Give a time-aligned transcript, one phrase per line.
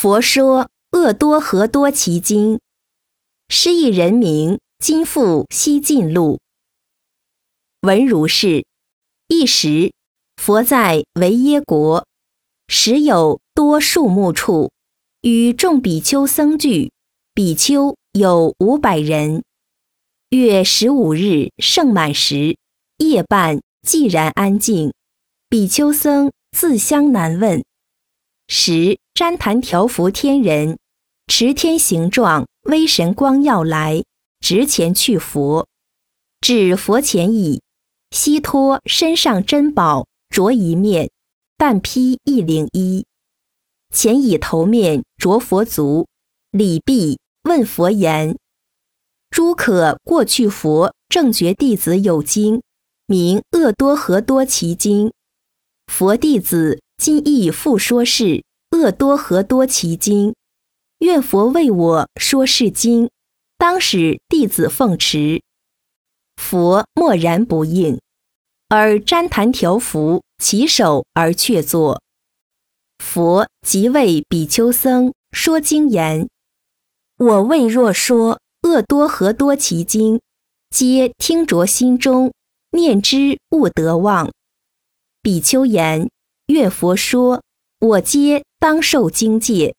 [0.00, 0.66] 佛说
[0.96, 2.54] 《恶多何多奇经》，
[3.48, 6.38] 失意人名今复西晋录。
[7.80, 8.64] 闻如是：
[9.26, 9.92] 一时，
[10.36, 12.06] 佛在维耶国，
[12.68, 14.70] 时有多树木处，
[15.22, 16.92] 与众比丘僧聚，
[17.34, 19.42] 比丘有五百人。
[20.30, 22.56] 月十五日盛满时，
[22.98, 24.92] 夜半寂然安静，
[25.48, 27.64] 比丘僧自相难问。
[28.50, 30.78] 十旃檀调伏天人，
[31.26, 34.02] 持天形状威神光耀来，
[34.40, 35.68] 直前去佛，
[36.40, 37.60] 至佛前已，
[38.10, 41.10] 悉托身上珍宝，着一面，
[41.58, 43.04] 但披一领衣，
[43.94, 46.06] 前以头面着佛足，
[46.50, 48.38] 礼毕，问佛言
[49.28, 52.62] ：“诸可过去佛正觉弟子有经，
[53.04, 55.12] 名恶多何多其经，
[55.86, 60.34] 佛弟子。”今亦复说是恶多何多其经，
[60.98, 63.08] 愿佛为我说是经，
[63.56, 65.40] 当使弟子奉持。
[66.36, 68.00] 佛默然不应，
[68.68, 72.02] 而旃檀调伏起手而却坐。
[72.98, 76.28] 佛即为比丘僧说经言：
[77.16, 80.20] 我未若说恶多何多其经，
[80.70, 82.32] 皆听着心中，
[82.72, 84.32] 念之勿得忘。
[85.22, 86.10] 比丘言。
[86.48, 87.42] 愿佛说，
[87.78, 89.74] 我皆当受经戒。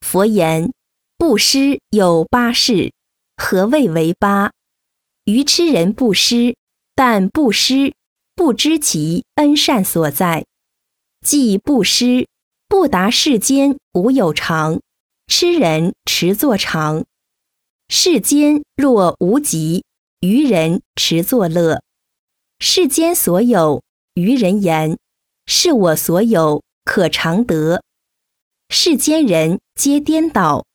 [0.00, 0.72] 佛言：
[1.16, 2.92] 布施有八事，
[3.36, 4.52] 何谓为八？
[5.24, 6.54] 愚痴人布施，
[6.94, 7.92] 但布施
[8.36, 10.46] 不知其恩善所在。
[11.26, 12.28] 即布施
[12.68, 14.80] 不达世间无有常，
[15.26, 17.04] 痴人持作常。
[17.88, 19.84] 世间若无极，
[20.20, 21.82] 愚人持作乐。
[22.60, 23.82] 世间所有，
[24.14, 24.96] 愚人言。
[25.50, 27.82] 是我所有可常得，
[28.68, 30.66] 世间人皆颠倒，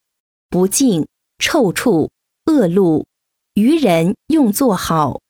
[0.49, 1.05] 不敬、
[1.37, 2.09] 臭处、
[2.45, 3.05] 恶路，
[3.53, 5.21] 愚人用作好，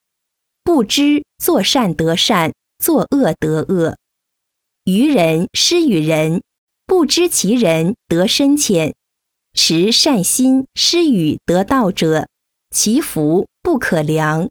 [0.64, 3.98] 不知作善得善，作恶得恶。
[4.86, 6.42] 愚人施与人，
[6.86, 8.96] 不知其人得深浅，
[9.54, 12.30] 持善心施与得道者，
[12.70, 14.50] 其福不可量。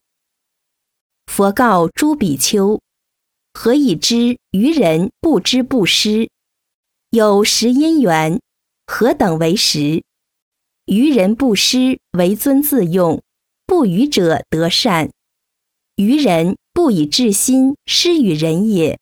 [1.25, 2.79] 佛告诸比丘。
[3.55, 6.31] 何以知愚人不知不施？
[7.11, 8.41] 有十因缘，
[8.87, 10.03] 何等为十？
[10.87, 13.23] 愚人不施为尊自用，
[13.67, 15.11] 不愚者得善。
[15.97, 18.99] 愚人不以至心施与人也。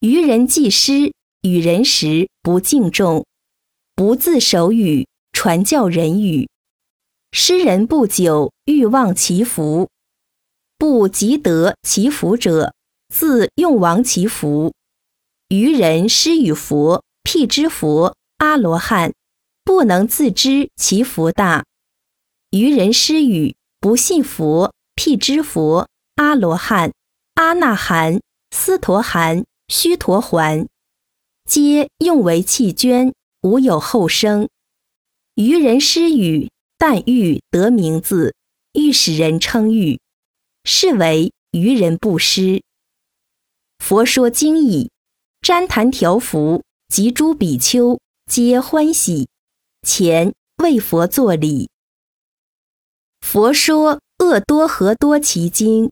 [0.00, 1.12] 愚人既施
[1.42, 3.26] 与人时，不敬重，
[3.94, 6.48] 不自守语，传教人语。
[7.30, 9.90] 施人不久，欲望其福，
[10.78, 12.74] 不及得其福者。
[13.08, 14.74] 自用亡其福，
[15.48, 19.14] 愚人施与佛，辟之佛阿罗汉，
[19.64, 21.64] 不能自知其福大。
[22.50, 26.92] 愚人施与不信佛，辟之佛阿罗汉、
[27.34, 28.20] 阿那含、
[28.50, 30.68] 斯陀含、须陀环，
[31.48, 34.48] 皆用为弃捐，无有后生。
[35.34, 38.34] 愚人施与，但欲得名字，
[38.74, 39.98] 欲使人称誉，
[40.64, 42.62] 是为愚人不施。
[43.88, 44.90] 佛说经已，
[45.40, 47.98] 旃檀调伏及诸比丘
[48.30, 49.30] 皆欢喜，
[49.80, 51.70] 前为佛作礼。
[53.22, 55.90] 佛说恶多和多其经。